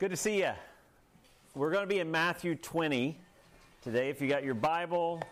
[0.00, 0.52] Good to see you.
[1.54, 3.20] We're going to be in Matthew 20
[3.82, 4.08] today.
[4.08, 5.22] If you got your Bible,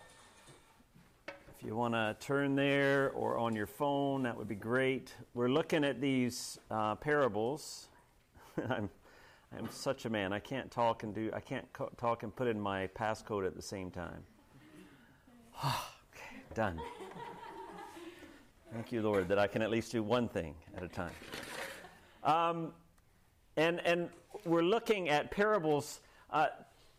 [1.27, 5.15] if you want to turn there or on your phone, that would be great.
[5.33, 7.89] We're looking at these uh, parables.
[8.69, 8.91] I'm,
[9.57, 10.35] I'm such a man.
[10.35, 11.31] I can't talk and do.
[11.33, 14.23] I can't co- talk and put in my passcode at the same time.
[15.65, 16.79] okay, done.
[18.75, 21.15] Thank you, Lord, that I can at least do one thing at a time.
[22.23, 22.73] Um,
[23.57, 24.11] and, and
[24.49, 26.01] we're looking at parables.
[26.31, 26.47] Uh,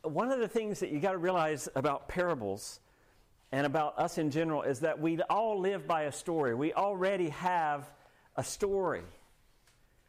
[0.04, 2.80] one of the things that you got to realize about parables
[3.52, 6.54] and about us in general is that we all live by a story.
[6.54, 7.90] We already have
[8.36, 9.02] a story.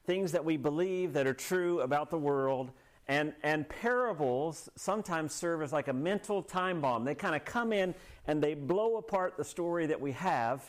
[0.07, 2.71] Things that we believe that are true about the world.
[3.09, 7.05] And, and parables sometimes serve as like a mental time bomb.
[7.05, 7.95] They kind of come in
[8.27, 10.63] and they blow apart the story that we have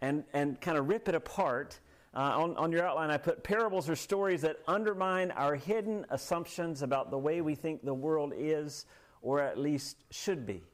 [0.00, 1.78] and, and kind of rip it apart
[2.14, 6.82] uh, on, on your outline, I put parables are stories that undermine our hidden assumptions
[6.82, 8.86] about the way we think the world is,
[9.22, 10.64] or at least should be.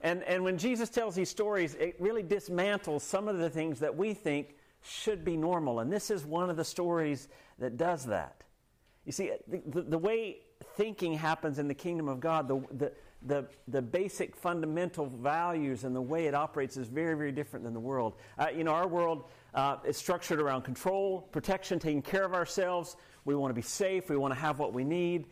[0.00, 3.96] And, and when Jesus tells these stories, it really dismantles some of the things that
[3.96, 5.80] we think should be normal.
[5.80, 8.42] And this is one of the stories that does that.
[9.04, 10.38] You see, the, the, the way
[10.76, 12.92] thinking happens in the kingdom of God, the, the,
[13.24, 17.74] the, the basic fundamental values and the way it operates is very, very different than
[17.74, 18.14] the world.
[18.38, 19.24] Uh, you know, our world
[19.54, 22.96] uh, is structured around control, protection, taking care of ourselves.
[23.24, 25.26] We want to be safe, we want to have what we need.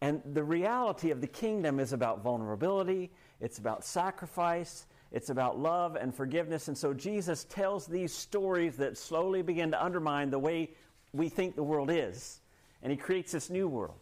[0.00, 3.10] And the reality of the kingdom is about vulnerability,
[3.40, 6.68] it's about sacrifice, it's about love and forgiveness.
[6.68, 10.70] And so Jesus tells these stories that slowly begin to undermine the way
[11.12, 12.40] we think the world is.
[12.82, 14.00] And he creates this new world.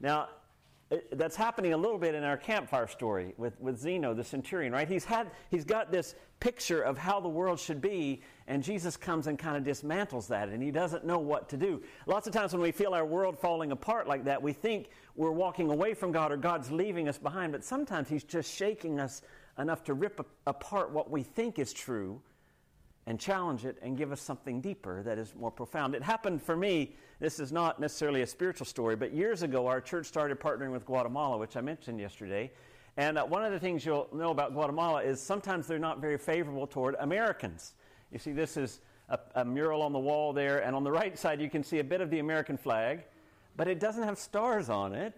[0.00, 0.28] Now,
[0.94, 4.72] Uh, that's happening a little bit in our campfire story with, with Zeno, the centurion,
[4.72, 4.88] right?
[4.88, 9.26] He's, had, he's got this picture of how the world should be, and Jesus comes
[9.26, 11.82] and kind of dismantles that, and he doesn't know what to do.
[12.06, 15.32] Lots of times when we feel our world falling apart like that, we think we're
[15.32, 19.22] walking away from God or God's leaving us behind, but sometimes he's just shaking us
[19.58, 22.20] enough to rip apart what we think is true
[23.06, 25.94] and challenge it and give us something deeper that is more profound.
[25.94, 29.80] It happened for me, this is not necessarily a spiritual story, but years ago our
[29.80, 32.50] church started partnering with Guatemala, which I mentioned yesterday.
[32.96, 36.16] And uh, one of the things you'll know about Guatemala is sometimes they're not very
[36.16, 37.74] favorable toward Americans.
[38.12, 41.18] You see, this is a, a mural on the wall there, and on the right
[41.18, 43.04] side you can see a bit of the American flag,
[43.56, 45.12] but it doesn't have stars on it.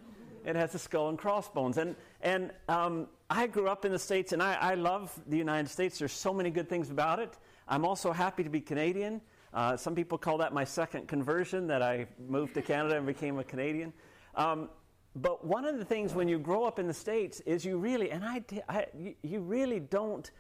[0.45, 1.77] It has a skull and crossbones.
[1.77, 5.69] And, and um, I grew up in the States, and I, I love the United
[5.69, 5.99] States.
[5.99, 7.37] There's so many good things about it.
[7.69, 9.21] I'm also happy to be Canadian.
[9.53, 13.39] Uh, some people call that my second conversion, that I moved to Canada and became
[13.39, 13.93] a Canadian.
[14.35, 14.69] Um,
[15.17, 18.11] but one of the things when you grow up in the States is you really,
[18.11, 18.87] and I, I,
[19.23, 20.31] you really don't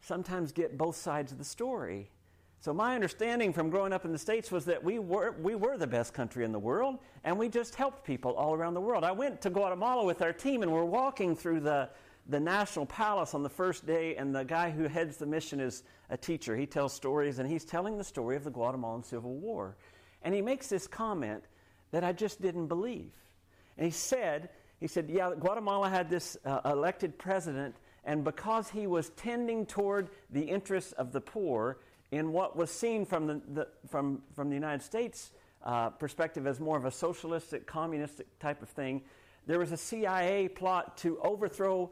[0.00, 2.10] sometimes get both sides of the story.
[2.58, 5.76] So my understanding from growing up in the States was that we were, we were
[5.76, 9.04] the best country in the world, and we just helped people all around the world.
[9.04, 11.90] I went to Guatemala with our team, and we're walking through the,
[12.32, 15.84] the National Palace on the first day, and the guy who heads the mission is
[16.10, 16.56] a teacher.
[16.56, 19.76] He tells stories, and he's telling the story of the Guatemalan Civil War.
[20.22, 21.44] And he makes this comment
[21.90, 23.12] that I just didn't believe.
[23.76, 24.48] And he said,
[24.80, 30.08] he said, yeah, Guatemala had this uh, elected president, and because he was tending toward
[30.30, 31.78] the interests of the poor
[32.10, 35.32] in what was seen from the, the from, from the United States
[35.64, 39.02] uh, perspective as more of a socialistic, communistic type of thing,
[39.46, 41.90] there was a CIA plot to overthrow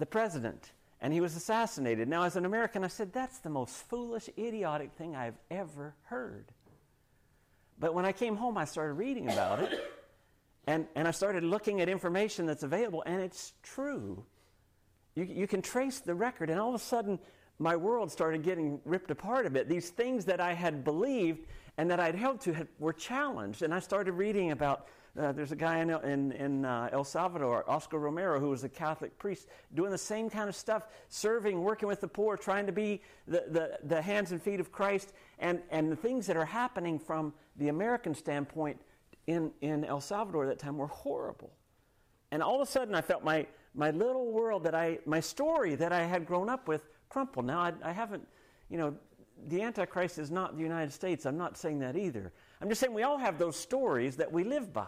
[0.00, 2.08] the president, and he was assassinated.
[2.08, 6.46] Now, as an American, I said, that's the most foolish, idiotic thing I've ever heard.
[7.78, 9.80] But when I came home, I started reading about it,
[10.66, 14.24] and, and I started looking at information that's available, and it's true.
[15.14, 17.18] You, you can trace the record, and all of a sudden,
[17.58, 19.68] my world started getting ripped apart a bit.
[19.68, 21.46] These things that I had believed
[21.76, 23.62] and that I'd held to had, were challenged.
[23.62, 24.86] And I started reading about
[25.18, 28.68] uh, there's a guy in, in, in uh, El Salvador, Oscar Romero, who was a
[28.68, 32.72] Catholic priest, doing the same kind of stuff, serving, working with the poor, trying to
[32.72, 35.12] be the, the, the hands and feet of Christ.
[35.38, 38.80] And, and the things that are happening from the American standpoint
[39.26, 41.50] in, in El Salvador at that time were horrible.
[42.30, 45.74] And all of a sudden, I felt my, my little world that I, my story
[45.74, 47.42] that I had grown up with crumple.
[47.42, 48.26] Now, I, I haven't,
[48.68, 48.94] you know,
[49.48, 51.26] the Antichrist is not the United States.
[51.26, 52.32] I'm not saying that either.
[52.60, 54.86] I'm just saying we all have those stories that we live by.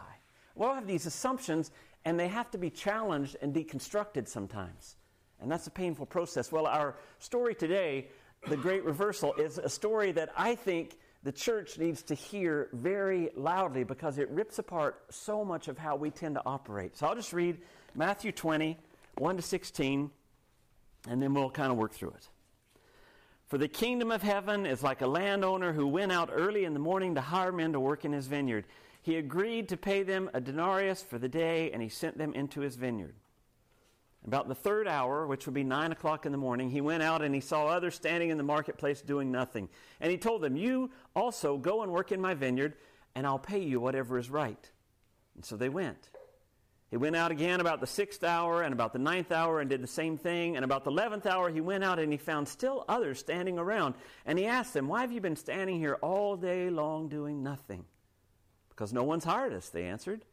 [0.55, 1.71] We all have these assumptions,
[2.05, 4.97] and they have to be challenged and deconstructed sometimes.
[5.41, 6.53] And that's a painful process.
[6.53, 8.09] Well, our story today,
[8.49, 13.31] The Great Reversal, is a story that I think the church needs to hear very
[13.37, 16.97] loudly because it rips apart so much of how we tend to operate.
[16.97, 17.59] So I'll just read
[17.95, 18.77] Matthew 20,
[19.19, 20.11] 1 to 16
[21.09, 22.29] and then we'll kind of work through it.
[23.53, 26.79] For the kingdom of heaven is like a landowner who went out early in the
[26.81, 28.65] morning to hire men to work in his vineyard.
[29.03, 32.63] he agreed to pay them a denarius for the day, and he sent them into
[32.63, 33.15] his vineyard.
[34.27, 37.21] About the third hour, which would be nine o'clock in the morning, he went out
[37.21, 39.69] and he saw others standing in the marketplace doing nothing.
[40.01, 42.77] And he told them, You also go and work in my vineyard,
[43.15, 44.71] and I'll pay you whatever is right.
[45.35, 46.09] And so they went.
[46.93, 49.83] He went out again about the sixth hour and about the ninth hour and did
[49.83, 50.57] the same thing.
[50.57, 53.95] And about the eleventh hour, he went out and he found still others standing around.
[54.27, 57.87] And he asked them, Why have you been standing here all day long doing nothing?
[58.69, 60.27] Because no one's hired us, they answered.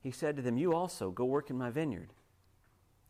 [0.00, 2.12] He said to them, You also go work in my vineyard.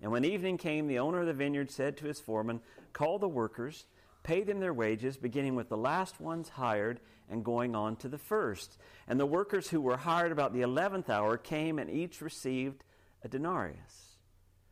[0.02, 2.60] And when evening came, the owner of the vineyard said to his foreman,
[2.92, 3.86] Call the workers,
[4.22, 8.18] pay them their wages, beginning with the last ones hired and going on to the
[8.18, 8.78] first.
[9.08, 12.84] And the workers who were hired about the eleventh hour came and each received
[13.24, 14.16] a denarius.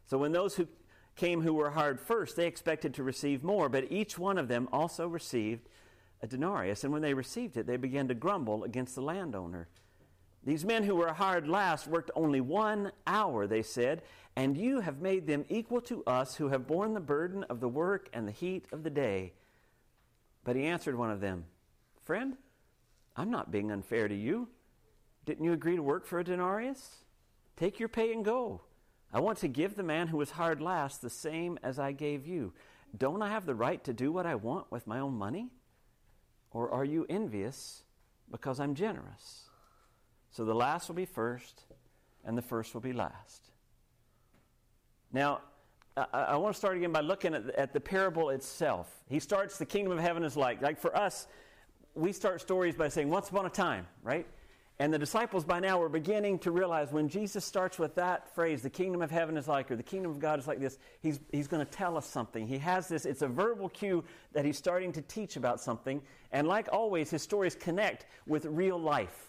[0.06, 0.68] So when those who
[1.16, 4.68] came who were hired first, they expected to receive more, but each one of them
[4.72, 5.68] also received
[6.22, 6.84] a denarius.
[6.84, 9.68] And when they received it, they began to grumble against the landowner.
[10.42, 14.02] These men who were hired last worked only one hour, they said,
[14.36, 17.68] and you have made them equal to us who have borne the burden of the
[17.68, 19.34] work and the heat of the day.
[20.44, 21.44] But he answered one of them,
[22.02, 22.36] Friend,
[23.16, 24.48] I'm not being unfair to you.
[25.26, 27.04] Didn't you agree to work for a denarius?
[27.56, 28.62] Take your pay and go.
[29.12, 32.26] I want to give the man who was hired last the same as I gave
[32.26, 32.52] you.
[32.96, 35.50] Don't I have the right to do what I want with my own money?
[36.52, 37.82] Or are you envious
[38.30, 39.48] because I'm generous?
[40.30, 41.64] So the last will be first,
[42.24, 43.50] and the first will be last.
[45.12, 45.40] Now,
[45.96, 48.92] I, I want to start again by looking at, at the parable itself.
[49.08, 50.62] He starts, the kingdom of heaven is like.
[50.62, 51.26] Like for us,
[51.94, 54.26] we start stories by saying, once upon a time, right?
[54.78, 58.62] And the disciples by now were beginning to realize when Jesus starts with that phrase,
[58.62, 61.20] the kingdom of heaven is like, or the kingdom of God is like this, he's,
[61.32, 62.46] he's going to tell us something.
[62.46, 64.02] He has this, it's a verbal cue
[64.32, 66.00] that he's starting to teach about something.
[66.32, 69.28] And like always, his stories connect with real life.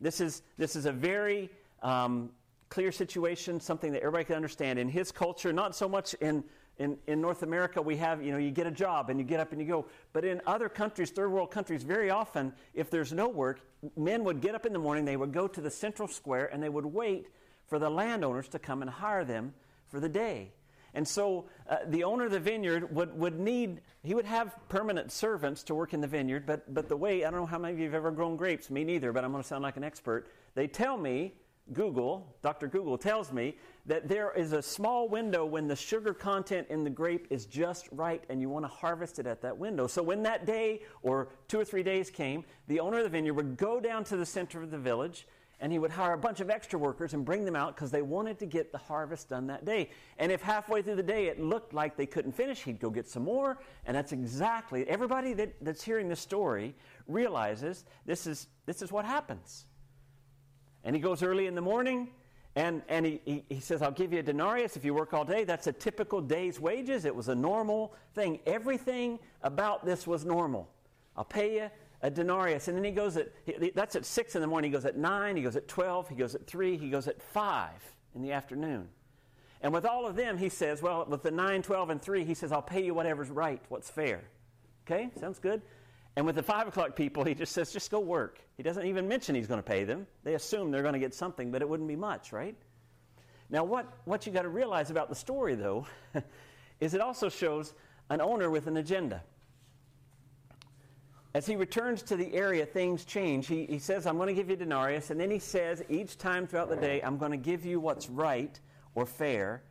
[0.00, 1.50] This is, this is a very
[1.82, 2.30] um,
[2.72, 4.78] clear situation, something that everybody can understand.
[4.78, 6.42] In his culture, not so much in,
[6.78, 9.40] in, in North America, we have, you know, you get a job and you get
[9.40, 9.84] up and you go.
[10.14, 13.60] But in other countries, third world countries, very often, if there's no work,
[13.94, 16.62] men would get up in the morning, they would go to the central square, and
[16.62, 17.28] they would wait
[17.66, 19.52] for the landowners to come and hire them
[19.88, 20.52] for the day.
[20.94, 25.12] And so uh, the owner of the vineyard would, would need, he would have permanent
[25.12, 27.74] servants to work in the vineyard, but, but the way, I don't know how many
[27.74, 29.84] of you have ever grown grapes, me neither, but I'm going to sound like an
[29.84, 30.26] expert.
[30.54, 31.34] They tell me,
[31.72, 32.66] Google, Dr.
[32.66, 33.56] Google tells me,
[33.86, 37.88] that there is a small window when the sugar content in the grape is just
[37.90, 39.86] right and you want to harvest it at that window.
[39.86, 43.34] So when that day or two or three days came, the owner of the vineyard
[43.34, 45.26] would go down to the center of the village
[45.58, 48.02] and he would hire a bunch of extra workers and bring them out because they
[48.02, 49.90] wanted to get the harvest done that day.
[50.18, 53.08] And if halfway through the day it looked like they couldn't finish, he'd go get
[53.08, 53.58] some more.
[53.86, 56.74] And that's exactly everybody that, that's hearing this story
[57.06, 59.66] realizes this is this is what happens.
[60.84, 62.08] And he goes early in the morning.
[62.54, 65.24] And, and he, he, he says, I'll give you a denarius if you work all
[65.24, 65.44] day.
[65.44, 67.04] That's a typical day's wages.
[67.04, 68.40] It was a normal thing.
[68.46, 70.68] Everything about this was normal.
[71.16, 71.70] I'll pay you
[72.02, 72.68] a denarius.
[72.68, 73.32] And then he goes at,
[73.74, 74.70] that's at 6 in the morning.
[74.70, 77.22] He goes at 9, he goes at 12, he goes at 3, he goes at
[77.22, 77.70] 5
[78.14, 78.88] in the afternoon.
[79.62, 82.34] And with all of them, he says, well, with the 9, 12, and 3, he
[82.34, 84.22] says, I'll pay you whatever's right, what's fair.
[84.84, 85.62] Okay, sounds good?
[86.16, 88.40] And with the 5 o'clock people, he just says, just go work.
[88.56, 90.06] He doesn't even mention he's going to pay them.
[90.24, 92.56] They assume they're going to get something, but it wouldn't be much, right?
[93.48, 95.86] Now, what, what you got to realize about the story, though,
[96.80, 97.72] is it also shows
[98.10, 99.22] an owner with an agenda.
[101.34, 103.46] As he returns to the area, things change.
[103.46, 105.10] He, he says, I'm going to give you denarius.
[105.10, 108.10] And then he says, each time throughout the day, I'm going to give you what's
[108.10, 108.58] right
[108.94, 109.62] or fair.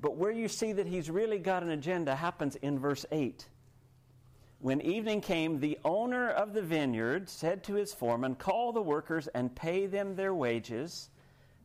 [0.00, 3.46] But where you see that he's really got an agenda happens in verse 8.
[4.60, 9.28] When evening came, the owner of the vineyard said to his foreman, Call the workers
[9.28, 11.10] and pay them their wages,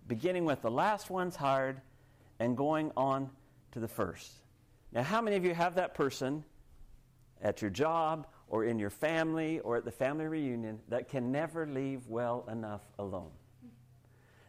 [0.07, 1.81] beginning with the last ones hired
[2.39, 3.29] and going on
[3.71, 4.31] to the first.
[4.91, 6.43] Now, how many of you have that person
[7.43, 11.67] at your job or in your family or at the family reunion that can never
[11.67, 13.31] leave well enough alone.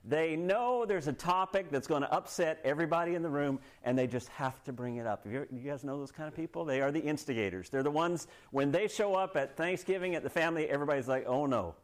[0.07, 4.07] They know there's a topic that's going to upset everybody in the room, and they
[4.07, 5.25] just have to bring it up.
[5.25, 6.67] You, guys know those kind of people?
[6.67, 7.71] They are the instigators.
[7.71, 11.47] They're the ones, when they show up at Thanksgiving at the family, everybody's like, oh
[11.47, 11.75] no,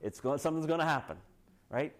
[0.00, 1.16] it's going, something's going to happen,
[1.70, 1.94] right?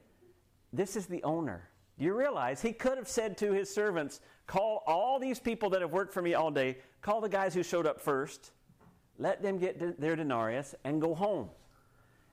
[0.73, 1.69] This is the owner.
[1.97, 5.81] Do you realize he could have said to his servants, call all these people that
[5.81, 8.51] have worked for me all day, call the guys who showed up first,
[9.19, 11.51] let them get their denarius and go home.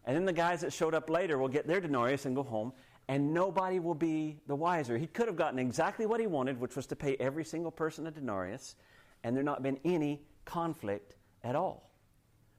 [0.06, 2.74] And then the guys that showed up later will get their denarius and go home,
[3.10, 4.96] and nobody will be the wiser.
[4.96, 8.06] He could have gotten exactly what he wanted, which was to pay every single person
[8.06, 8.76] a denarius,
[9.24, 11.92] and there not been any conflict at all.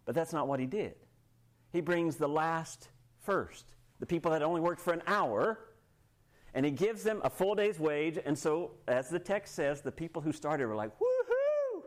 [0.04, 0.96] But that's not what he did.
[1.72, 2.88] He brings the last
[3.20, 3.64] first.
[4.00, 5.60] the people that only worked for an hour,
[6.52, 8.18] and he gives them a full day's wage.
[8.24, 11.82] And so, as the text says, the people who started were like, woohoo!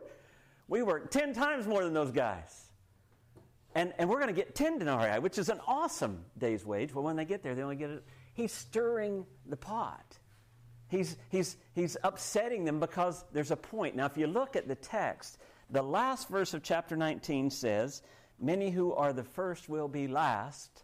[0.68, 2.70] We worked 10 times more than those guys.
[3.74, 6.94] And, and we're going to get 10 denarii, which is an awesome day's wage.
[6.94, 8.04] Well, when they get there, they only get it.
[8.34, 10.18] He's stirring the pot.
[10.88, 13.96] He's, he's, he's upsetting them because there's a point.
[13.96, 15.38] Now, if you look at the text,
[15.70, 18.02] the last verse of chapter 19 says,
[18.40, 20.82] Many who are the first will be last,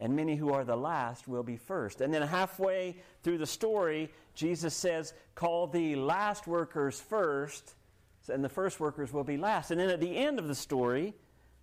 [0.00, 2.00] and many who are the last will be first.
[2.00, 7.74] And then halfway through the story, Jesus says, Call the last workers first,
[8.28, 9.70] and the first workers will be last.
[9.70, 11.14] And then at the end of the story,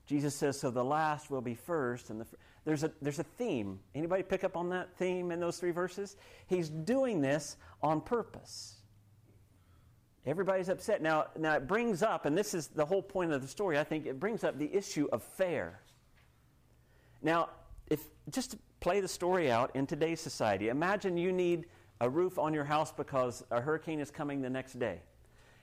[0.05, 2.27] Jesus says, So the last will be first, and the
[2.65, 3.79] there's a, there's a theme.
[3.95, 6.17] Anybody pick up on that theme in those three verses?
[6.47, 8.75] He's doing this on purpose.
[10.25, 11.01] Everybody's upset.
[11.01, 13.83] Now, now it brings up, and this is the whole point of the story, I
[13.83, 15.79] think, it brings up the issue of fair.
[17.21, 17.49] Now,
[17.89, 21.65] if just to play the story out in today's society, imagine you need
[22.01, 25.01] a roof on your house because a hurricane is coming the next day.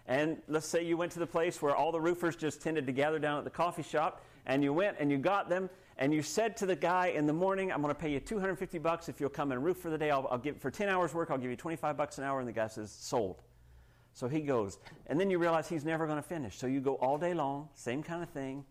[0.07, 2.93] And let's say you went to the place where all the roofers just tended to
[2.93, 6.23] gather down at the coffee shop, and you went and you got them, and you
[6.23, 9.19] said to the guy in the morning, I'm going to pay you 250 bucks if
[9.19, 10.11] you'll come and roof for the day.
[10.11, 12.39] I'll, I'll give for 10 hours work, I'll give you 25 bucks an hour.
[12.39, 13.43] And the guy says, sold.
[14.13, 14.79] So he goes.
[15.07, 16.57] And then you realize he's never going to finish.
[16.57, 18.65] So you go all day long, same kind of thing.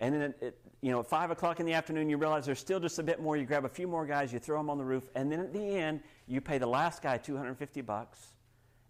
[0.00, 0.34] And then,
[0.82, 3.22] you know, at 5 o'clock in the afternoon, you realize there's still just a bit
[3.22, 3.36] more.
[3.36, 5.08] You grab a few more guys, you throw them on the roof.
[5.14, 8.18] And then at the end, you pay the last guy 250 bucks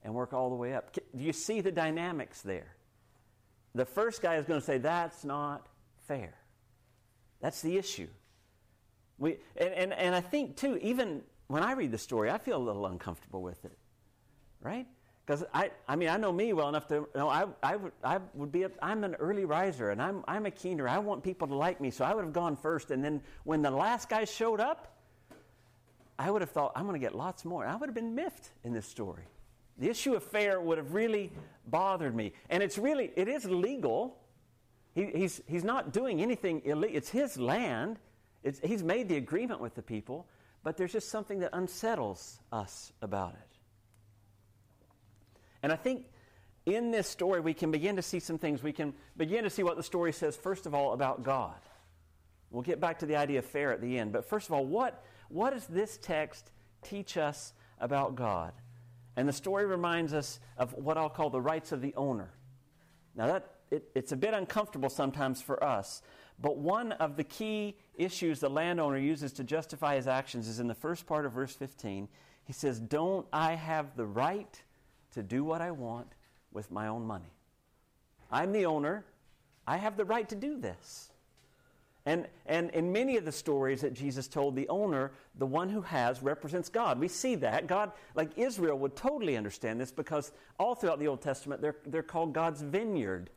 [0.02, 0.92] and work all the way up.
[0.92, 2.74] Do you see the dynamics there?
[3.74, 5.68] The first guy is going to say, That's not
[6.06, 6.34] fair.
[7.44, 8.08] That's the issue.
[9.18, 12.56] We, and, and, and I think, too, even when I read the story, I feel
[12.56, 13.76] a little uncomfortable with it.
[14.62, 14.86] Right?
[15.26, 18.20] Because I, I mean, I know me well enough to know I, I, would, I
[18.32, 20.88] would be, I'm an early riser and I'm, I'm a keener.
[20.88, 22.90] I want people to like me, so I would have gone first.
[22.90, 24.96] And then when the last guy showed up,
[26.18, 27.66] I would have thought, I'm going to get lots more.
[27.66, 29.24] I would have been miffed in this story.
[29.76, 31.30] The issue of fair would have really
[31.66, 32.32] bothered me.
[32.48, 34.16] And it's really, it is legal.
[34.94, 36.96] He, he's, he's not doing anything illegal.
[36.96, 37.98] It's his land.
[38.42, 40.26] It's, he's made the agreement with the people,
[40.62, 43.58] but there's just something that unsettles us about it.
[45.62, 46.06] And I think
[46.66, 48.62] in this story, we can begin to see some things.
[48.62, 51.56] We can begin to see what the story says, first of all, about God.
[52.50, 54.12] We'll get back to the idea of fair at the end.
[54.12, 56.50] But first of all, what, what does this text
[56.82, 58.52] teach us about God?
[59.16, 62.30] And the story reminds us of what I'll call the rights of the owner.
[63.16, 66.02] Now, that, it, it's a bit uncomfortable sometimes for us,
[66.40, 70.66] but one of the key issues the landowner uses to justify his actions is in
[70.66, 72.08] the first part of verse 15.
[72.44, 74.62] He says, Don't I have the right
[75.12, 76.08] to do what I want
[76.52, 77.32] with my own money.
[78.30, 79.04] I'm the owner.
[79.66, 81.10] I have the right to do this.
[82.06, 85.80] And, and in many of the stories that Jesus told, the owner, the one who
[85.80, 87.00] has, represents God.
[87.00, 87.66] We see that.
[87.66, 92.02] God, like Israel, would totally understand this because all throughout the Old Testament, they're, they're
[92.02, 93.30] called God's vineyard.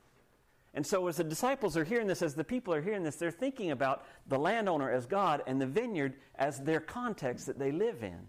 [0.73, 3.31] And so, as the disciples are hearing this, as the people are hearing this, they're
[3.31, 8.03] thinking about the landowner as God and the vineyard as their context that they live
[8.03, 8.27] in.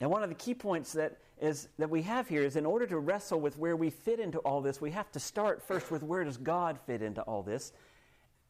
[0.00, 2.86] And one of the key points that is that we have here is in order
[2.86, 6.02] to wrestle with where we fit into all this, we have to start first with
[6.02, 7.72] where does God fit into all this?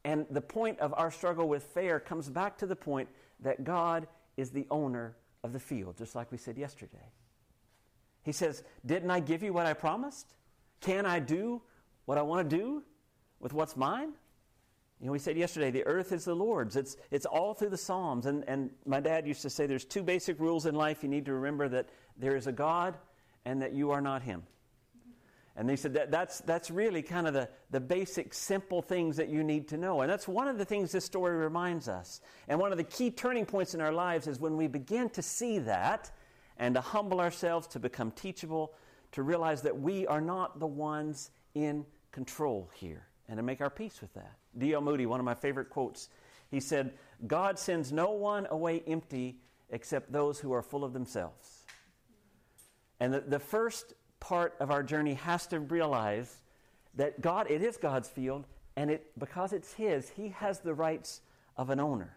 [0.03, 3.09] And the point of our struggle with fair comes back to the point
[3.41, 7.11] that God is the owner of the field, just like we said yesterday.
[8.23, 10.35] He says, Didn't I give you what I promised?
[10.81, 11.61] Can I do
[12.05, 12.83] what I want to do
[13.39, 14.13] with what's mine?
[14.99, 16.75] You know, we said yesterday, the earth is the Lord's.
[16.75, 18.25] It's, it's all through the Psalms.
[18.25, 21.03] And, and my dad used to say there's two basic rules in life.
[21.03, 22.97] You need to remember that there is a God
[23.43, 24.43] and that you are not Him.
[25.57, 29.29] And they said that that's, that's really kind of the, the basic, simple things that
[29.29, 30.01] you need to know.
[30.01, 32.19] And that's one of the things this story reminds us.
[32.47, 35.21] And one of the key turning points in our lives is when we begin to
[35.21, 36.11] see that
[36.57, 38.73] and to humble ourselves, to become teachable,
[39.13, 41.85] to realize that we are not the ones in
[42.15, 44.37] control here, and to make our peace with that.
[44.57, 44.79] D.L.
[44.79, 46.07] Moody, one of my favorite quotes,
[46.49, 46.93] he said,
[47.27, 49.35] God sends no one away empty
[49.69, 51.65] except those who are full of themselves.
[53.01, 56.37] And the, the first part of our journey has to realize
[56.95, 61.19] that God, it is God's field, and it, because it's His, He has the rights
[61.57, 62.15] of an owner.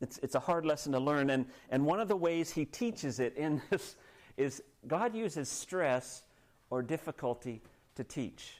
[0.00, 3.20] It's, it's a hard lesson to learn, and, and one of the ways He teaches
[3.20, 3.94] it in this
[4.36, 6.24] is God uses stress
[6.70, 7.62] or difficulty
[7.96, 8.54] to teach.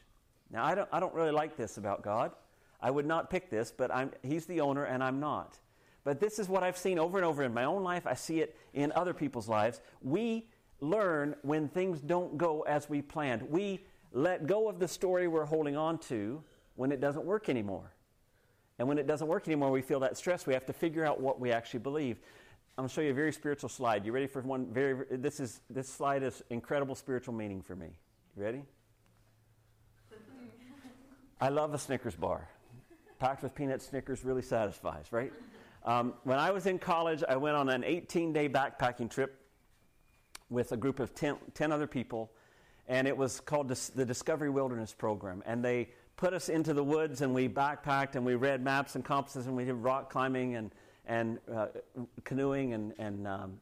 [0.50, 2.32] Now, I don't, I don't really like this about God.
[2.80, 5.58] I would not pick this, but I'm, He's the owner and I'm not.
[6.04, 8.06] But this is what I've seen over and over in my own life.
[8.06, 9.80] I see it in other people's lives.
[10.02, 10.48] We
[10.80, 13.42] learn when things don't go as we planned.
[13.42, 16.42] We let go of the story we're holding on to
[16.74, 17.92] when it doesn't work anymore.
[18.78, 20.44] And when it doesn't work anymore, we feel that stress.
[20.46, 22.18] We have to figure out what we actually believe.
[22.76, 24.04] I'm going to show you a very spiritual slide.
[24.04, 24.66] You ready for one?
[24.72, 25.04] Very.
[25.10, 27.90] This is this slide is incredible spiritual meaning for me.
[28.36, 28.62] You ready?
[31.42, 32.48] I love a Snickers bar.
[33.18, 35.32] Packed with peanut Snickers really satisfies, right?
[35.84, 39.44] Um, when I was in college, I went on an 18 day backpacking trip
[40.50, 42.30] with a group of 10, 10 other people,
[42.86, 45.42] and it was called the Discovery Wilderness Program.
[45.44, 49.04] And they put us into the woods, and we backpacked, and we read maps and
[49.04, 50.70] compasses, and we did rock climbing and,
[51.06, 51.66] and uh,
[52.22, 52.72] canoeing.
[52.72, 53.58] And, and um,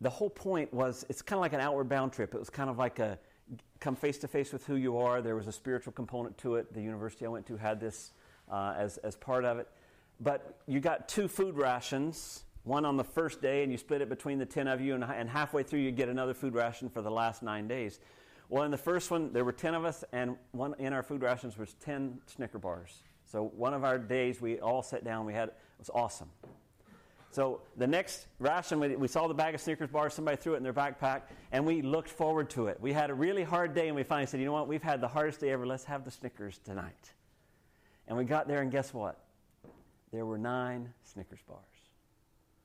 [0.00, 2.34] the whole point was it's kind of like an outward bound trip.
[2.34, 3.18] It was kind of like a
[3.80, 5.20] come face to face with who you are.
[5.20, 6.72] There was a spiritual component to it.
[6.72, 8.12] The university I went to had this
[8.50, 9.68] uh, as, as part of it.
[10.20, 14.08] But you got two food rations, one on the first day, and you split it
[14.08, 17.02] between the 10 of you, and, and halfway through, you get another food ration for
[17.02, 17.98] the last nine days.
[18.48, 21.22] Well, in the first one, there were 10 of us, and one in our food
[21.22, 23.02] rations was 10 Snicker bars.
[23.24, 25.24] So one of our days, we all sat down.
[25.24, 26.28] We had it was awesome.
[27.32, 30.12] So the next ration, we, we, saw the bag of Snickers bars.
[30.12, 32.78] Somebody threw it in their backpack, and we looked forward to it.
[32.78, 34.68] We had a really hard day, and we finally said, "You know what?
[34.68, 35.66] We've had the hardest day ever.
[35.66, 37.12] Let's have the Snickers tonight."
[38.06, 39.18] And we got there, and guess what?
[40.12, 41.58] There were nine Snickers bars,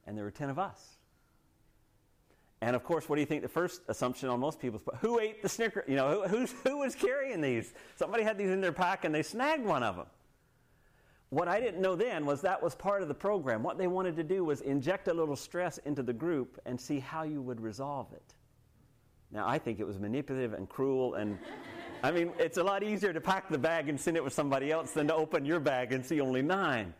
[0.05, 0.97] and there were ten of us.
[2.59, 5.41] And of course, what do you think the first assumption on most people's who ate
[5.41, 5.85] the Snickers?
[5.87, 7.73] You know, who, who was carrying these?
[7.95, 10.07] Somebody had these in their pack, and they snagged one of them.
[11.29, 13.61] What I didn't know then was that was part of the program.
[13.61, 16.99] What they wanted to do was inject a little stress into the group and see
[16.99, 18.35] how you would resolve it.
[19.31, 21.37] Now, I think it was manipulative and cruel, and
[22.01, 24.71] I mean, it's a lot easier to pack the bag and send it with somebody
[24.71, 26.93] else than to open your bag and see only nine.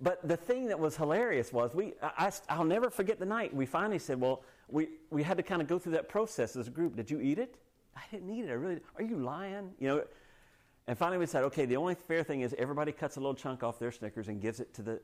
[0.00, 3.66] But the thing that was hilarious was we, I, will never forget the night we
[3.66, 6.70] finally said, well, we, we had to kind of go through that process as a
[6.70, 6.96] group.
[6.96, 7.56] Did you eat it?
[7.94, 8.50] I didn't eat it.
[8.50, 9.70] I really, are you lying?
[9.78, 10.04] You know,
[10.88, 13.62] and finally, we said, okay, the only fair thing is everybody cuts a little chunk
[13.62, 15.00] off their Snickers and gives it to the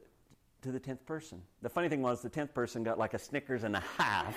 [0.63, 1.43] to the tenth person.
[1.61, 4.37] The funny thing was, the tenth person got like a Snickers and a half.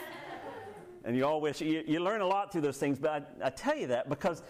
[1.03, 2.98] and you all wish you, you, learn a lot through those things.
[2.98, 4.42] But I, I tell you that because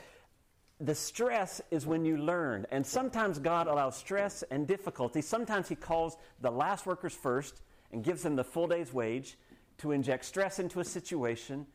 [0.79, 2.65] the stress is when you learn.
[2.71, 5.21] And sometimes God allows stress and difficulty.
[5.21, 9.37] Sometimes He calls the last workers first and gives them the full day's wage
[9.79, 11.65] to inject stress into a situation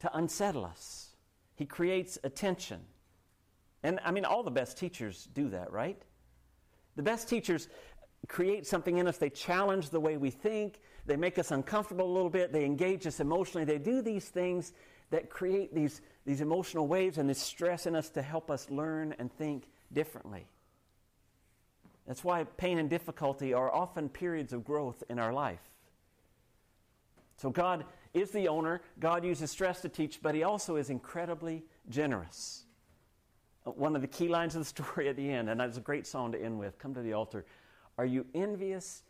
[0.00, 1.10] to unsettle us.
[1.54, 2.80] He creates a tension.
[3.82, 6.00] And I mean, all the best teachers do that, right?
[6.96, 7.68] The best teachers
[8.28, 9.18] create something in us.
[9.18, 10.80] They challenge the way we think.
[11.06, 12.52] They make us uncomfortable a little bit.
[12.52, 13.64] They engage us emotionally.
[13.64, 14.72] They do these things
[15.10, 19.14] that create these, these emotional waves and this stress in us to help us learn
[19.18, 20.46] and think differently.
[22.06, 25.60] That's why pain and difficulty are often periods of growth in our life.
[27.36, 28.82] So, God is the owner.
[29.00, 32.64] God uses stress to teach, but He also is incredibly generous
[33.64, 36.06] one of the key lines of the story at the end, and that's a great
[36.06, 36.78] song to end with.
[36.78, 37.44] Come to the altar.
[37.98, 39.02] Are you envious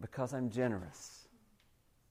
[0.00, 1.28] because I'm generous?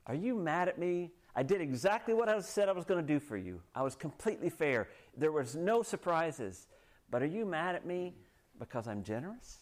[0.08, 1.12] Are you mad at me?
[1.36, 3.62] I did exactly what I said I was going to do for you.
[3.74, 4.88] I was completely fair.
[5.18, 6.68] There was no surprises.
[7.10, 8.16] But are you mad at me
[8.58, 9.60] because I'm generous?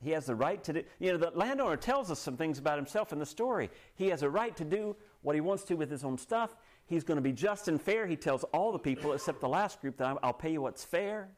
[0.00, 0.82] He has the right to do.
[1.00, 3.70] You know, the landowner tells us some things about himself in the story.
[3.94, 6.54] He has a right to do what he wants to with his own stuff.
[6.86, 8.06] He's going to be just and fair.
[8.06, 11.28] He tells all the people, except the last group, that I'll pay you what's fair.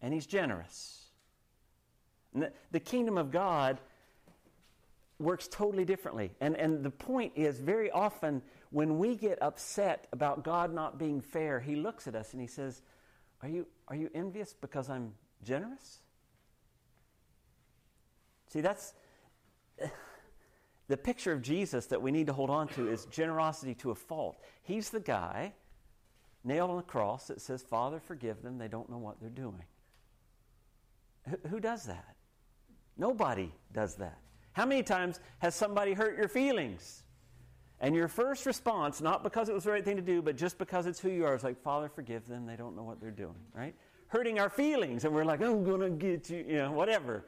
[0.00, 1.04] And he's generous.
[2.34, 3.78] And the, kingdom of God
[5.18, 6.32] works totally differently.
[6.40, 11.20] And, and the point is, very often, when we get upset about God not being
[11.20, 12.82] fair, he looks at us and he says,
[13.42, 16.00] Are you, are you envious because I'm generous?
[18.48, 18.94] See, that's
[20.88, 23.94] the picture of Jesus that we need to hold on to is generosity to a
[23.94, 24.38] fault.
[24.62, 25.54] He's the guy
[26.44, 28.58] nailed on the cross that says, Father, forgive them.
[28.58, 29.64] They don't know what they're doing.
[31.48, 32.16] Who, does that?
[32.98, 34.18] Nobody does that.
[34.52, 37.02] How many times has somebody hurt your feelings?
[37.80, 40.58] And your first response, not because it was the right thing to do, but just
[40.58, 42.46] because it's who you are, is like, Father, forgive them.
[42.46, 43.74] They don't know what they're doing, right?
[44.08, 47.24] Hurting our feelings, and we're like, I'm going to get you, you know, whatever.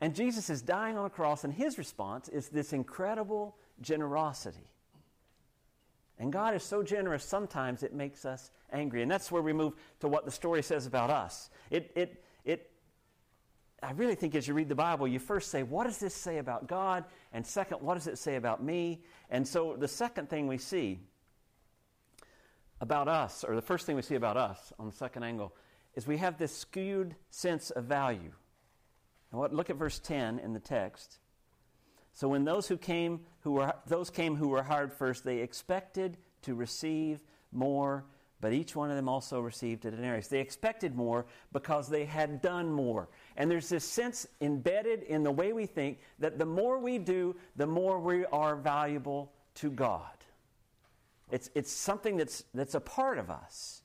[0.00, 4.70] And Jesus is dying on a cross, and his response is this incredible generosity.
[6.18, 9.02] And God is so generous, sometimes it makes us angry.
[9.02, 11.48] And that's where we move to what the story says about us.
[11.70, 12.70] It, it, it,
[13.82, 16.38] I really think as you read the Bible, you first say, What does this say
[16.38, 17.04] about God?
[17.32, 19.02] And second, what does it say about me?
[19.30, 20.98] And so the second thing we see
[22.80, 25.54] about us, or the first thing we see about us on the second angle,
[25.94, 28.32] is we have this skewed sense of value.
[29.32, 31.18] Now, look at verse 10 in the text.
[32.12, 36.16] So when those who came who were those came who were hired first, they expected
[36.42, 38.04] to receive more
[38.40, 40.28] but each one of them also received a denarius.
[40.28, 43.08] They expected more because they had done more.
[43.36, 47.34] And there's this sense embedded in the way we think that the more we do,
[47.56, 50.12] the more we are valuable to God.
[51.32, 53.82] It's, it's something that's, that's a part of us.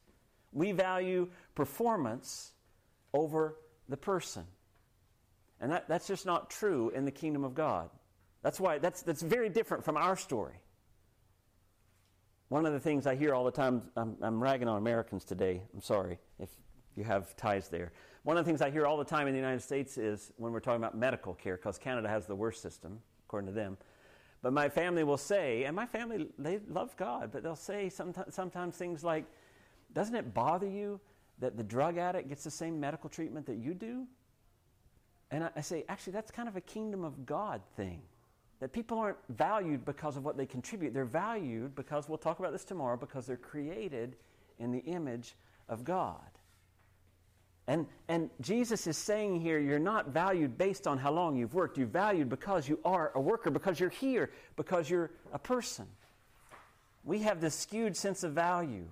[0.52, 2.52] We value performance
[3.12, 3.58] over
[3.90, 4.44] the person.
[5.64, 7.90] And that, that's just not true in the kingdom of God.
[8.42, 10.56] That's why that's, that's very different from our story.
[12.50, 15.62] One of the things I hear all the time, I'm, I'm ragging on Americans today.
[15.74, 16.50] I'm sorry if
[16.98, 17.94] you have ties there.
[18.24, 20.52] One of the things I hear all the time in the United States is when
[20.52, 23.78] we're talking about medical care, because Canada has the worst system, according to them.
[24.42, 28.36] But my family will say, and my family, they love God, but they'll say sometimes,
[28.36, 29.24] sometimes things like,
[29.94, 31.00] Doesn't it bother you
[31.40, 34.08] that the drug addict gets the same medical treatment that you do?
[35.34, 38.02] And I, say, Actually, that's kind of a kingdom of God thing.
[38.60, 40.94] That people aren't valued because of what they contribute.
[40.94, 44.16] They're valued because, we'll talk about this tomorrow, because they're created
[44.60, 45.36] in the image
[45.68, 46.20] of God.
[47.68, 51.78] And, and Jesus is saying here, you're not valued based on how long you've worked.
[51.78, 55.88] You're valued because you are a worker, because you're here, because you're a person.
[57.04, 58.86] We have this skewed sense of value.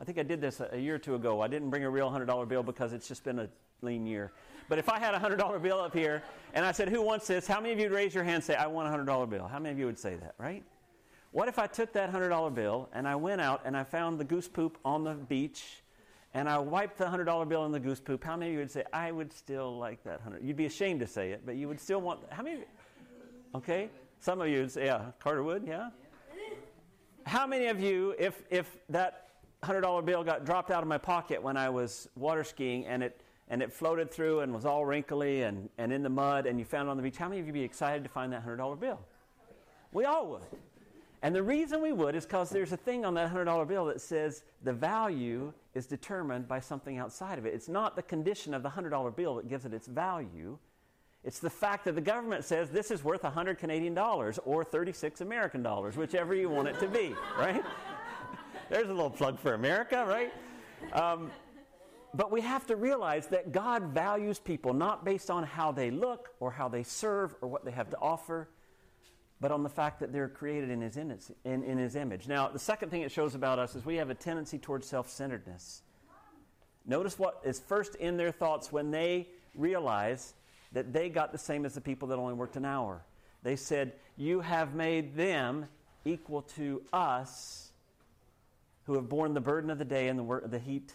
[0.00, 1.40] I think I did this a year or two ago.
[1.40, 3.48] I didn't bring a real $100 bill because it's just been a
[3.82, 4.32] lean year.
[4.68, 6.22] But if I had a $100 bill up here
[6.54, 7.46] and I said, Who wants this?
[7.46, 9.46] How many of you would raise your hand and say, I want a $100 bill?
[9.46, 10.62] How many of you would say that, right?
[11.32, 14.24] What if I took that $100 bill and I went out and I found the
[14.24, 15.82] goose poop on the beach
[16.32, 18.22] and I wiped the $100 bill in the goose poop?
[18.22, 21.00] How many of you would say, I would still like that 100 You'd be ashamed
[21.00, 22.20] to say it, but you would still want.
[22.30, 22.60] How many?
[23.54, 23.90] Okay?
[24.20, 25.90] Some of you would say, Yeah, Carter would, yeah?
[27.26, 29.28] How many of you, if, if that
[29.64, 33.20] $100 bill got dropped out of my pocket when I was water skiing and it
[33.48, 36.64] and it floated through and was all wrinkly and, and in the mud and you
[36.64, 38.46] found it on the beach, how many of you would be excited to find that
[38.46, 39.00] $100 bill?
[39.92, 40.42] We all would.
[41.22, 44.00] And the reason we would is because there's a thing on that $100 bill that
[44.00, 47.54] says the value is determined by something outside of it.
[47.54, 50.58] It's not the condition of the $100 bill that gives it its value.
[51.24, 55.22] It's the fact that the government says this is worth 100 Canadian dollars or 36
[55.22, 57.64] American dollars, whichever you want it to be, right?
[58.68, 60.32] There's a little plug for America, right?
[60.92, 61.30] Um,
[62.14, 66.30] but we have to realize that God values people not based on how they look
[66.38, 68.48] or how they serve or what they have to offer,
[69.40, 72.28] but on the fact that they're created in his, in, in his image.
[72.28, 75.10] Now, the second thing it shows about us is we have a tendency towards self
[75.10, 75.82] centeredness.
[76.86, 80.34] Notice what is first in their thoughts when they realize
[80.72, 83.02] that they got the same as the people that only worked an hour.
[83.42, 85.66] They said, You have made them
[86.04, 87.72] equal to us
[88.84, 90.92] who have borne the burden of the day and the, the heat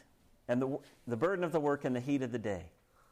[0.50, 2.66] and the, the burden of the work and the heat of the day.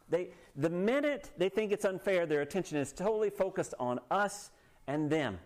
[0.10, 4.52] They, the minute they think it's unfair, their attention is totally focused on us
[4.88, 5.39] and them.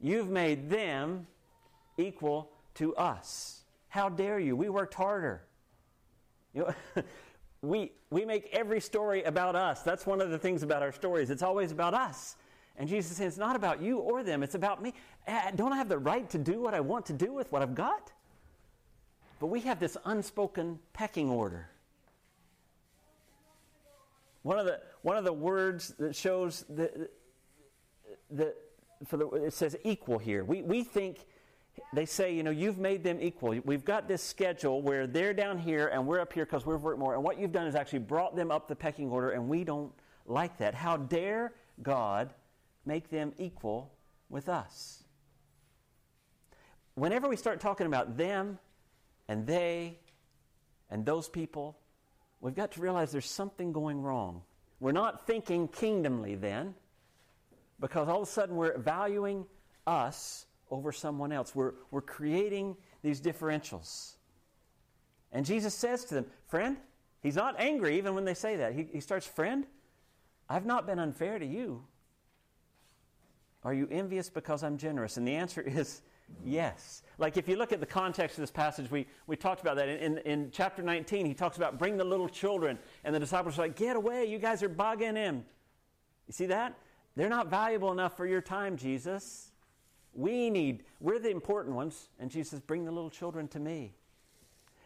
[0.00, 1.26] You've made them
[1.96, 3.62] equal to us.
[3.88, 4.54] How dare you?
[4.54, 5.42] We worked harder.
[6.54, 7.02] You know,
[7.62, 9.82] we, we make every story about us.
[9.82, 11.30] That's one of the things about our stories.
[11.30, 12.36] It's always about us.
[12.76, 14.94] And Jesus says, it's not about you or them, it's about me.
[15.26, 17.62] Eh, don't I have the right to do what I want to do with what
[17.62, 18.12] I've got?
[19.40, 21.70] But we have this unspoken pecking order.
[24.42, 27.08] One of the, one of the words that shows the,
[28.30, 28.54] the,
[29.10, 30.44] the, it says equal here.
[30.44, 31.26] We, we think,
[31.92, 33.60] they say, you know, you've made them equal.
[33.64, 36.98] We've got this schedule where they're down here and we're up here because we've worked
[36.98, 37.14] more.
[37.14, 39.92] And what you've done is actually brought them up the pecking order, and we don't
[40.26, 40.74] like that.
[40.74, 42.34] How dare God
[42.84, 43.92] make them equal
[44.28, 45.04] with us?
[46.94, 48.58] Whenever we start talking about them
[49.28, 49.98] and they
[50.90, 51.78] and those people,
[52.40, 54.42] we've got to realize there's something going wrong.
[54.80, 56.74] We're not thinking kingdomly then,
[57.80, 59.44] because all of a sudden we're valuing
[59.86, 61.54] us over someone else.
[61.54, 64.14] We're, we're creating these differentials.
[65.32, 66.76] And Jesus says to them, Friend,
[67.22, 68.74] he's not angry even when they say that.
[68.74, 69.66] He, he starts, Friend,
[70.48, 71.84] I've not been unfair to you.
[73.64, 75.16] Are you envious because I'm generous?
[75.16, 76.00] And the answer is
[76.44, 77.02] Yes.
[77.18, 79.88] Like if you look at the context of this passage, we, we talked about that.
[79.88, 83.58] In, in, in, chapter 19, he talks about bring the little children, and the disciples
[83.58, 85.44] are like, get away, you guys are bugging him.
[86.26, 86.78] You see that?
[87.16, 89.50] They're not valuable enough for your time, Jesus.
[90.12, 92.08] We need, we're the important ones.
[92.18, 93.94] And Jesus says, bring the little children to me.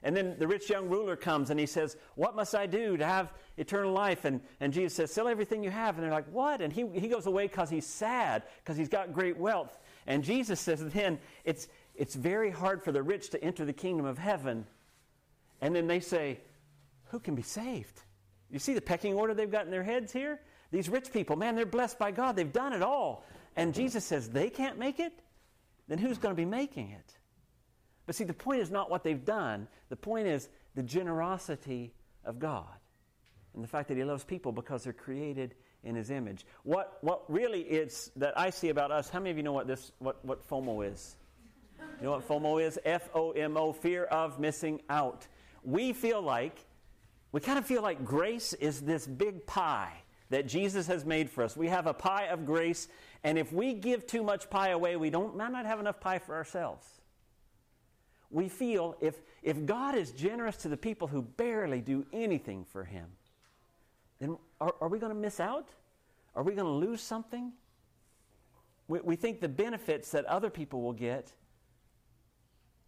[0.05, 3.07] And then the rich young ruler comes and he says, What must I do to
[3.07, 4.25] have eternal life?
[4.25, 5.95] And, and Jesus says, Sell everything you have.
[5.95, 6.61] And they're like, What?
[6.61, 9.79] And he, he goes away because he's sad, because he's got great wealth.
[10.07, 14.07] And Jesus says then, it's, it's very hard for the rich to enter the kingdom
[14.07, 14.67] of heaven.
[15.61, 16.41] And then they say,
[17.11, 18.01] Who can be saved?
[18.51, 20.41] You see the pecking order they've got in their heads here?
[20.71, 22.35] These rich people, man, they're blessed by God.
[22.35, 23.25] They've done it all.
[23.57, 25.13] And Jesus says they can't make it?
[25.89, 27.19] Then who's going to be making it?
[28.07, 31.93] But see, the point is not what they've done, the point is the generosity
[32.25, 32.67] of God
[33.55, 36.47] and the fact that He loves people because they're created in His image.
[36.63, 39.67] What, what really is that I see about us, how many of you know what,
[39.67, 41.17] this, what, what FOMO is?
[42.01, 42.79] You know what FOMO is?
[42.85, 45.27] F O M O, fear of missing out.
[45.65, 46.57] We feel like,
[47.33, 49.93] we kind of feel like grace is this big pie
[50.31, 51.57] that Jesus has made for us.
[51.57, 52.89] We have a pie of grace,
[53.23, 56.19] and if we give too much pie away, we don't, might not have enough pie
[56.19, 56.87] for ourselves.
[58.31, 62.85] We feel if, if God is generous to the people who barely do anything for
[62.85, 63.07] Him,
[64.23, 65.69] then are, are we going to miss out?
[66.37, 67.53] Are we going to lose something?
[68.87, 71.33] We, we think the benefits that other people will get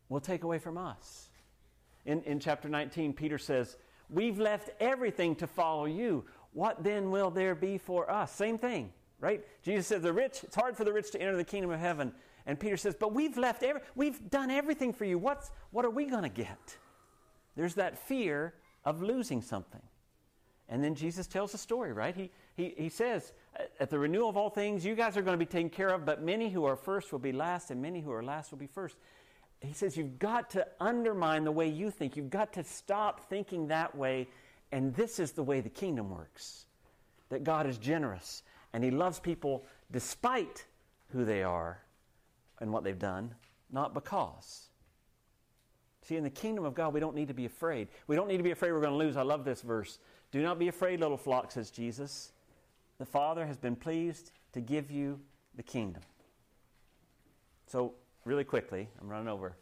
[0.09, 1.29] will take away from us.
[2.07, 3.77] In, in chapter 19, Peter says,
[4.09, 6.25] We've left everything to follow you.
[6.53, 8.31] What then will there be for us?
[8.33, 9.45] Same thing, right?
[9.65, 12.13] Jesus says, The rich, it's hard for the rich to enter the kingdom of heaven.
[12.47, 15.19] And Peter says, But we've left every, we've done everything for you.
[15.19, 16.77] What's, what are we going to get?
[17.57, 19.83] There's that fear of losing something.
[20.69, 22.17] And then Jesus tells a story, right?
[22.17, 23.33] He, he, he says,
[23.79, 26.07] At the renewal of all things, you guys are going to be taken care of,
[26.07, 28.67] but many who are first will be last, and many who are last will be
[28.67, 28.97] first
[29.65, 32.17] he says you've got to undermine the way you think.
[32.17, 34.29] You've got to stop thinking that way.
[34.73, 36.67] And this is the way the kingdom works
[37.31, 40.65] that God is generous and he loves people despite
[41.09, 41.81] who they are
[42.61, 43.35] and what they've done,
[43.71, 44.69] not because.
[46.03, 47.89] See, in the kingdom of God, we don't need to be afraid.
[48.07, 49.17] We don't need to be afraid we're going to lose.
[49.17, 49.99] I love this verse.
[50.35, 52.33] Do not be afraid, little flock, says Jesus.
[52.99, 55.21] The Father has been pleased to give you
[55.55, 56.03] the kingdom.
[57.69, 57.95] So,
[58.25, 59.55] really quickly, I'm running over.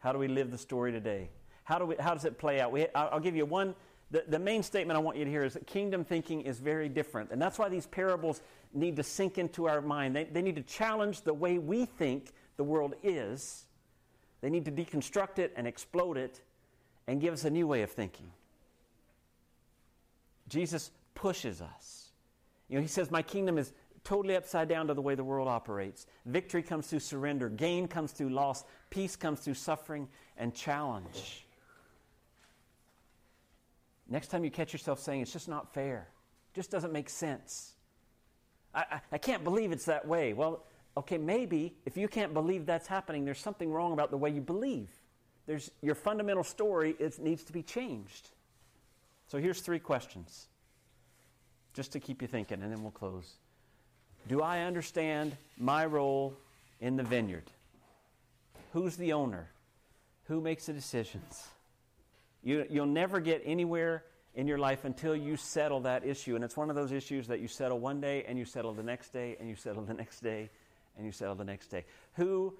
[0.00, 1.30] How do we live the story today?
[1.64, 2.72] How, do we, how does it play out?
[2.72, 3.74] We, I'll give you one.
[4.10, 6.90] The, the main statement I want you to hear is that kingdom thinking is very
[6.90, 7.30] different.
[7.30, 8.42] And that's why these parables
[8.74, 10.14] need to sink into our mind.
[10.14, 13.64] They, they need to challenge the way we think the world is.
[14.42, 16.42] They need to deconstruct it and explode it
[17.06, 18.30] and give us a new way of thinking.
[20.48, 22.10] Jesus pushes us.
[22.68, 23.72] You know, he says, My kingdom is
[24.04, 26.06] totally upside down to the way the world operates.
[26.26, 31.46] Victory comes through surrender, gain comes through loss, peace comes through suffering and challenge.
[34.08, 36.08] Next time you catch yourself saying, it's just not fair,
[36.52, 37.74] it just doesn't make sense.
[38.74, 40.32] I, I, I can't believe it's that way.
[40.32, 40.64] Well,
[40.96, 44.40] okay, maybe if you can't believe that's happening, there's something wrong about the way you
[44.40, 44.88] believe.
[45.46, 48.30] There's, your fundamental story it needs to be changed.
[49.28, 50.48] So here's three questions,
[51.74, 53.34] just to keep you thinking, and then we'll close.
[54.26, 56.34] Do I understand my role
[56.80, 57.50] in the vineyard?
[58.72, 59.48] Who's the owner?
[60.24, 61.46] Who makes the decisions?
[62.42, 66.34] You, you'll never get anywhere in your life until you settle that issue.
[66.34, 68.82] And it's one of those issues that you settle one day and you settle the
[68.82, 70.48] next day and you settle the next day
[70.96, 71.84] and you settle the next day.
[72.14, 72.54] Who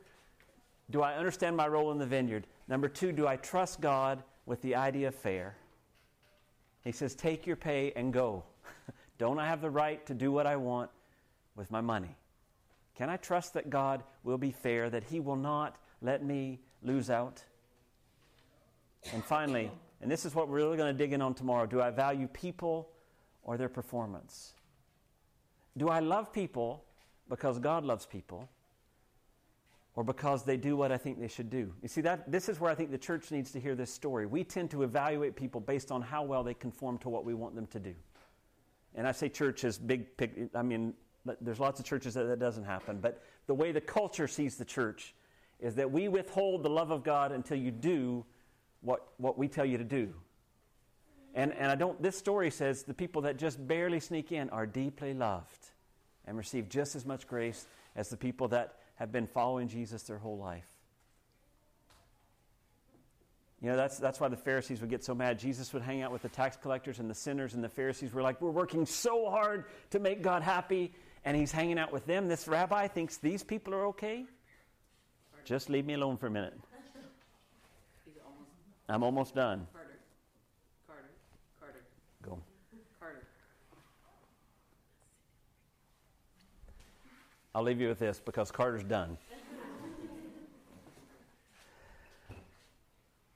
[0.91, 2.47] do I understand my role in the vineyard?
[2.67, 5.57] Number two, do I trust God with the idea of fair?
[6.89, 8.45] He says, Take your pay and go.
[9.19, 10.91] Don't I have the right to do what I want?
[11.59, 12.17] with my money?
[12.95, 17.11] Can I trust that God will be fair, that He will not let me lose
[17.11, 17.45] out?
[19.13, 19.71] And finally,
[20.01, 22.29] and this is what we're really going to dig in on tomorrow do I value
[22.29, 22.89] people
[23.43, 24.55] or their performance?
[25.77, 26.85] Do I love people
[27.29, 28.49] because God loves people?
[29.99, 31.75] Or because they do what I think they should do.
[31.83, 34.27] You see, that this is where I think the church needs to hear this story.
[34.27, 37.57] We tend to evaluate people based on how well they conform to what we want
[37.57, 37.97] them to do.
[38.95, 40.07] And I say church is big,
[40.55, 40.95] I mean,
[41.41, 43.01] there's lots of churches that that doesn't happen.
[43.01, 45.17] But the way the culture sees the church
[45.59, 48.25] is that we withhold the love of God until you do
[48.83, 50.15] what, what we tell you to do.
[51.35, 54.65] And, and I don't, this story says the people that just barely sneak in are
[54.65, 55.71] deeply loved
[56.25, 60.19] and receive just as much grace as the people that have been following Jesus their
[60.19, 60.67] whole life.
[63.61, 65.39] You know, that's, that's why the Pharisees would get so mad.
[65.39, 68.23] Jesus would hang out with the tax collectors and the sinners, and the Pharisees were
[68.23, 70.93] like, We're working so hard to make God happy,
[71.25, 72.29] and he's hanging out with them.
[72.29, 74.27] This rabbi thinks these people are okay.
[75.45, 76.55] Just leave me alone for a minute.
[78.89, 79.67] I'm almost done.
[79.73, 79.99] Carter.
[80.87, 81.11] Carter.
[81.61, 81.81] Carter.
[82.23, 82.39] Go.
[83.01, 83.27] Carter.
[87.59, 89.19] I'll leave you with this because Carter's done.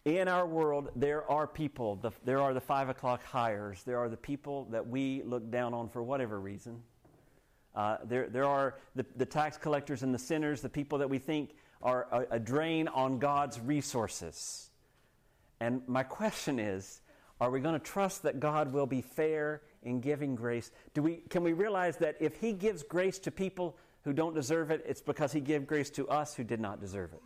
[0.05, 4.09] In our world, there are people, the, there are the five o'clock hires, there are
[4.09, 6.85] the people that we look down on for whatever reason.
[7.75, 11.19] Uh, there, there are the, the, tax collectors and the sinners, the people that we
[11.19, 14.71] think are a, a drain on God's resources.
[15.59, 17.01] And my question is
[17.41, 20.71] are we going to trust that God will be fair in giving grace?
[20.95, 24.71] Do we, can we realize that if He gives grace to people who don't deserve
[24.71, 27.23] it, it's because He gave grace to us who did not deserve it?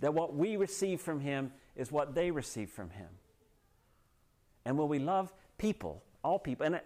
[0.00, 3.08] that what we receive from Him is what they receive from Him?
[4.64, 6.66] And when we love people, all people?
[6.66, 6.80] And uh,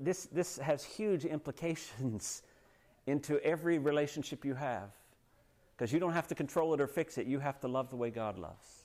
[0.00, 2.42] this, this has huge implications
[3.06, 4.90] into every relationship you have.
[5.76, 7.96] Because you don't have to control it or fix it, you have to love the
[7.96, 8.84] way God loves.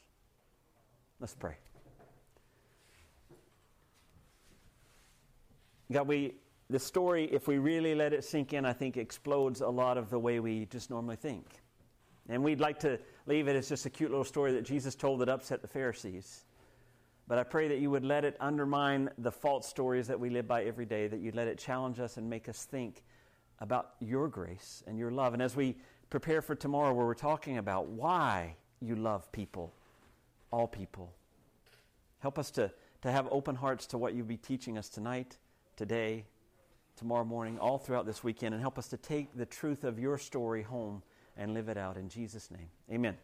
[1.20, 1.56] Let's pray.
[5.92, 6.36] God, we,
[6.70, 10.10] the story, if we really let it sink in, I think explodes a lot of
[10.10, 11.46] the way we just normally think.
[12.28, 15.22] And we'd like to leave it as just a cute little story that Jesus told
[15.22, 16.46] that upset the Pharisees.
[17.28, 20.48] But I pray that you would let it undermine the false stories that we live
[20.48, 23.04] by every day, that you'd let it challenge us and make us think
[23.60, 25.34] about your grace and your love.
[25.34, 25.76] And as we
[26.12, 29.74] prepare for tomorrow, where we're talking about why you love people,
[30.52, 31.14] all people,
[32.20, 35.38] help us to, to have open hearts to what you'll be teaching us tonight,
[35.76, 36.26] today,
[37.00, 40.18] tomorrow morning, all throughout this weekend, and help us to take the truth of your
[40.18, 41.02] story home
[41.38, 41.96] and live it out.
[41.96, 43.16] In Jesus' name, amen.